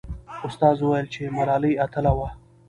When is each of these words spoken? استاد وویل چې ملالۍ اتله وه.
استاد 0.47 0.75
وویل 0.81 1.07
چې 1.13 1.33
ملالۍ 1.37 1.73
اتله 1.85 2.11
وه. 2.17 2.29